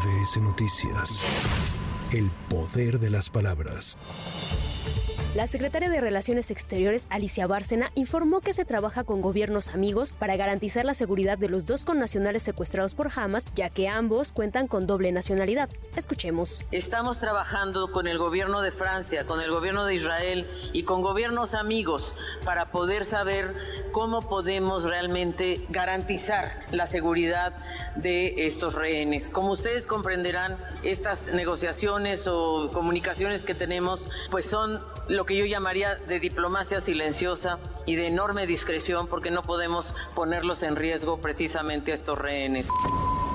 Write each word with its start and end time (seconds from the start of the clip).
MBS 0.00 0.40
Noticias. 0.40 1.26
El 2.12 2.30
poder 2.48 3.00
de 3.00 3.10
las 3.10 3.28
palabras. 3.28 3.98
La 5.34 5.46
secretaria 5.46 5.88
de 5.88 6.00
Relaciones 6.00 6.50
Exteriores, 6.50 7.06
Alicia 7.08 7.46
Bárcena, 7.46 7.92
informó 7.94 8.40
que 8.40 8.52
se 8.52 8.64
trabaja 8.64 9.04
con 9.04 9.20
gobiernos 9.20 9.74
amigos 9.74 10.14
para 10.18 10.36
garantizar 10.36 10.84
la 10.84 10.94
seguridad 10.94 11.38
de 11.38 11.48
los 11.48 11.66
dos 11.66 11.84
connacionales 11.84 12.42
secuestrados 12.42 12.94
por 12.94 13.10
Hamas, 13.14 13.46
ya 13.54 13.70
que 13.70 13.88
ambos 13.88 14.32
cuentan 14.32 14.66
con 14.66 14.88
doble 14.88 15.12
nacionalidad. 15.12 15.70
Escuchemos. 15.94 16.64
Estamos 16.72 17.20
trabajando 17.20 17.92
con 17.92 18.08
el 18.08 18.18
gobierno 18.18 18.60
de 18.60 18.72
Francia, 18.72 19.24
con 19.24 19.40
el 19.40 19.52
gobierno 19.52 19.84
de 19.84 19.94
Israel 19.94 20.50
y 20.72 20.82
con 20.82 21.00
gobiernos 21.00 21.54
amigos 21.54 22.16
para 22.44 22.72
poder 22.72 23.04
saber 23.04 23.54
cómo 23.92 24.22
podemos 24.22 24.84
realmente 24.84 25.64
garantizar 25.68 26.64
la 26.70 26.86
seguridad 26.86 27.54
de 27.96 28.46
estos 28.46 28.74
rehenes. 28.74 29.30
Como 29.30 29.52
ustedes 29.52 29.86
comprenderán, 29.86 30.58
estas 30.82 31.32
negociaciones 31.32 32.26
o 32.26 32.70
comunicaciones 32.72 33.42
que 33.42 33.54
tenemos, 33.54 34.08
pues 34.30 34.46
son 34.46 34.80
lo 35.08 35.26
que 35.26 35.36
yo 35.36 35.44
llamaría 35.44 35.96
de 35.96 36.20
diplomacia 36.20 36.80
silenciosa 36.80 37.58
y 37.86 37.96
de 37.96 38.06
enorme 38.06 38.46
discreción 38.46 39.08
porque 39.08 39.30
no 39.30 39.42
podemos 39.42 39.94
ponerlos 40.14 40.62
en 40.62 40.76
riesgo 40.76 41.20
precisamente 41.20 41.92
a 41.92 41.94
estos 41.94 42.18
rehenes. 42.18 42.68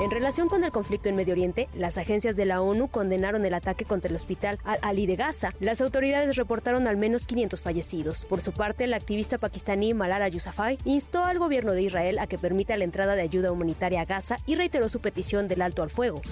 En 0.00 0.12
relación 0.12 0.48
con 0.48 0.62
el 0.62 0.70
conflicto 0.70 1.08
en 1.08 1.16
Medio 1.16 1.32
Oriente, 1.32 1.68
las 1.74 1.98
agencias 1.98 2.36
de 2.36 2.44
la 2.44 2.60
ONU 2.60 2.86
condenaron 2.86 3.44
el 3.44 3.52
ataque 3.52 3.84
contra 3.84 4.08
el 4.08 4.14
hospital 4.14 4.60
Al-Ali 4.62 5.06
de 5.06 5.16
Gaza. 5.16 5.52
Las 5.58 5.80
autoridades 5.80 6.36
reportaron 6.36 6.86
al 6.86 6.96
menos 6.96 7.26
500 7.26 7.60
fallecidos. 7.60 8.24
Por 8.24 8.40
su 8.40 8.52
parte, 8.52 8.86
la 8.86 8.96
activista 8.96 9.38
pakistaní 9.38 9.94
Malala 9.94 10.28
Yousafzai 10.28 10.78
instó 10.84 11.24
al 11.24 11.40
gobierno 11.40 11.72
de 11.72 11.82
Israel 11.82 12.20
a 12.20 12.28
que 12.28 12.38
permita 12.38 12.76
la 12.76 12.84
entrada 12.84 13.16
de 13.16 13.22
ayuda 13.22 13.50
humanitaria 13.50 14.02
a 14.02 14.04
Gaza 14.04 14.38
y 14.46 14.54
reiteró 14.54 14.88
su 14.88 15.00
petición 15.00 15.48
del 15.48 15.62
alto 15.62 15.82
al 15.82 15.90
fuego. 15.90 16.22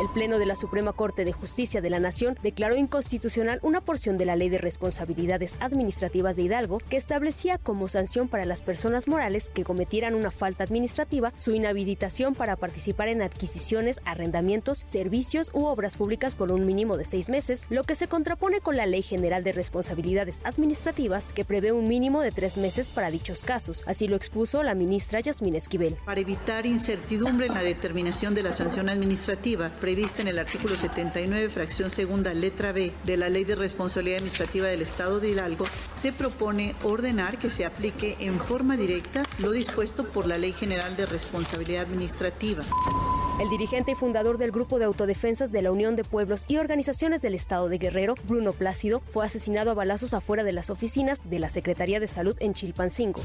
El 0.00 0.08
Pleno 0.08 0.38
de 0.38 0.46
la 0.46 0.56
Suprema 0.56 0.92
Corte 0.92 1.24
de 1.24 1.32
Justicia 1.32 1.80
de 1.80 1.88
la 1.88 2.00
Nación 2.00 2.36
declaró 2.42 2.74
inconstitucional 2.74 3.60
una 3.62 3.80
porción 3.80 4.18
de 4.18 4.24
la 4.24 4.34
Ley 4.34 4.48
de 4.48 4.58
Responsabilidades 4.58 5.54
Administrativas 5.60 6.34
de 6.34 6.42
Hidalgo 6.42 6.78
que 6.78 6.96
establecía 6.96 7.58
como 7.58 7.86
sanción 7.86 8.26
para 8.26 8.44
las 8.44 8.60
personas 8.60 9.06
morales 9.06 9.50
que 9.50 9.62
cometieran 9.62 10.16
una 10.16 10.32
falta 10.32 10.64
administrativa 10.64 11.32
su 11.36 11.54
inhabilitación 11.54 12.34
para 12.34 12.56
participar 12.56 13.06
en 13.06 13.22
adquisiciones, 13.22 14.00
arrendamientos, 14.04 14.82
servicios 14.84 15.52
u 15.54 15.66
obras 15.66 15.96
públicas 15.96 16.34
por 16.34 16.50
un 16.50 16.66
mínimo 16.66 16.96
de 16.96 17.04
seis 17.04 17.28
meses, 17.28 17.66
lo 17.70 17.84
que 17.84 17.94
se 17.94 18.08
contrapone 18.08 18.60
con 18.60 18.76
la 18.76 18.86
Ley 18.86 19.02
General 19.02 19.44
de 19.44 19.52
Responsabilidades 19.52 20.40
Administrativas 20.42 21.32
que 21.32 21.44
prevé 21.44 21.70
un 21.70 21.86
mínimo 21.86 22.20
de 22.20 22.32
tres 22.32 22.56
meses 22.56 22.90
para 22.90 23.12
dichos 23.12 23.44
casos. 23.44 23.84
Así 23.86 24.08
lo 24.08 24.16
expuso 24.16 24.64
la 24.64 24.74
ministra 24.74 25.20
Yasmín 25.20 25.54
Esquivel. 25.54 25.96
Para 26.04 26.20
evitar 26.20 26.66
incertidumbre 26.66 27.46
en 27.46 27.54
la 27.54 27.62
determinación 27.62 28.34
de 28.34 28.42
la 28.42 28.52
sanción 28.52 28.88
administrativa, 28.88 29.70
prevista 29.84 30.22
en 30.22 30.28
el 30.28 30.38
artículo 30.38 30.78
79, 30.78 31.50
fracción 31.50 31.90
segunda, 31.90 32.32
letra 32.32 32.72
B 32.72 32.90
de 33.04 33.18
la 33.18 33.28
Ley 33.28 33.44
de 33.44 33.54
Responsabilidad 33.54 34.16
Administrativa 34.16 34.66
del 34.66 34.80
Estado 34.80 35.20
de 35.20 35.28
Hidalgo, 35.28 35.66
se 35.94 36.10
propone 36.10 36.74
ordenar 36.82 37.36
que 37.36 37.50
se 37.50 37.66
aplique 37.66 38.16
en 38.18 38.40
forma 38.40 38.78
directa 38.78 39.24
lo 39.40 39.50
dispuesto 39.50 40.04
por 40.04 40.26
la 40.26 40.38
Ley 40.38 40.54
General 40.54 40.96
de 40.96 41.04
Responsabilidad 41.04 41.82
Administrativa. 41.82 42.64
El 43.38 43.50
dirigente 43.50 43.92
y 43.92 43.94
fundador 43.94 44.38
del 44.38 44.52
Grupo 44.52 44.78
de 44.78 44.86
Autodefensas 44.86 45.52
de 45.52 45.60
la 45.60 45.70
Unión 45.70 45.96
de 45.96 46.04
Pueblos 46.04 46.46
y 46.48 46.56
Organizaciones 46.56 47.20
del 47.20 47.34
Estado 47.34 47.68
de 47.68 47.76
Guerrero, 47.76 48.14
Bruno 48.26 48.54
Plácido, 48.54 49.02
fue 49.10 49.26
asesinado 49.26 49.70
a 49.70 49.74
balazos 49.74 50.14
afuera 50.14 50.44
de 50.44 50.52
las 50.54 50.70
oficinas 50.70 51.20
de 51.28 51.40
la 51.40 51.50
Secretaría 51.50 52.00
de 52.00 52.06
Salud 52.06 52.36
en 52.40 52.54
Chilpancingo. 52.54 53.20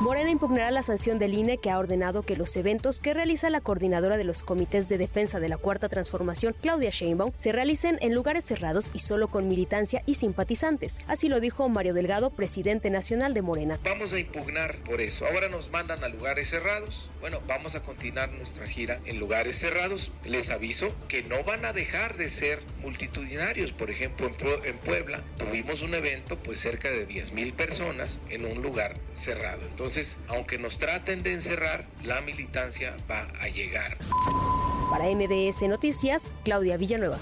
Morena 0.00 0.30
impugnará 0.30 0.70
la 0.70 0.82
sanción 0.82 1.18
del 1.18 1.34
INE 1.34 1.58
que 1.58 1.70
ha 1.70 1.78
ordenado 1.78 2.24
que 2.24 2.36
los 2.36 2.56
eventos 2.56 3.00
que 3.00 3.14
realiza 3.14 3.48
la 3.48 3.60
coordinadora 3.60 4.16
de 4.16 4.24
los 4.24 4.42
comités 4.42 4.88
de 4.88 4.98
defensa 4.98 5.40
de 5.40 5.48
la 5.48 5.56
Cuarta 5.56 5.88
Transformación, 5.88 6.54
Claudia 6.60 6.90
Sheinbaum, 6.90 7.32
se 7.36 7.52
realicen 7.52 7.96
en 8.02 8.12
lugares 8.12 8.44
cerrados 8.44 8.90
y 8.92 8.98
solo 8.98 9.28
con 9.28 9.48
militancia 9.48 10.02
y 10.04 10.14
simpatizantes. 10.14 11.00
Así 11.06 11.28
lo 11.28 11.40
dijo 11.40 11.68
Mario 11.68 11.94
Delgado, 11.94 12.30
presidente 12.30 12.90
nacional 12.90 13.32
de 13.32 13.42
Morena. 13.42 13.78
Vamos 13.84 14.12
a 14.12 14.18
impugnar 14.18 14.76
por 14.84 15.00
eso. 15.00 15.26
Ahora 15.26 15.48
nos 15.48 15.70
mandan 15.70 16.04
a 16.04 16.08
lugares 16.08 16.50
cerrados. 16.50 17.10
Bueno, 17.20 17.40
vamos 17.46 17.74
a 17.74 17.82
continuar 17.82 18.30
nuestra 18.32 18.66
gira 18.66 19.00
en 19.06 19.18
lugares 19.18 19.56
cerrados. 19.56 20.12
Les 20.24 20.50
aviso 20.50 20.94
que 21.08 21.22
no 21.22 21.42
van 21.44 21.64
a 21.64 21.72
dejar 21.72 22.16
de 22.16 22.28
ser 22.28 22.60
multitudinarios. 22.82 23.72
Por 23.72 23.90
ejemplo, 23.90 24.30
en, 24.64 24.76
Puebla 24.78 25.22
tuvimos 25.38 25.80
un 25.82 25.94
evento, 25.94 26.36
pues 26.36 26.60
cerca 26.60 26.90
de 26.90 27.06
10 27.06 27.32
mil 27.32 27.54
personas 27.54 28.20
en 28.28 28.44
un 28.44 28.60
lugar 28.60 28.98
cerrado. 29.14 29.62
Entonces, 29.62 29.83
aunque 30.28 30.58
nos 30.58 30.78
traten 30.78 31.22
de 31.22 31.34
encerrar, 31.34 31.86
la 32.04 32.22
militancia 32.22 32.96
va 33.10 33.28
a 33.40 33.48
llegar. 33.48 33.98
Para 34.90 35.04
MBS 35.04 35.68
Noticias, 35.68 36.32
Claudia 36.42 36.76
Villanueva. 36.78 37.18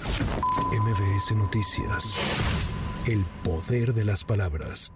MBS 0.71 1.35
Noticias. 1.35 2.19
El 3.05 3.25
poder 3.43 3.93
de 3.93 4.05
las 4.05 4.23
palabras. 4.23 4.89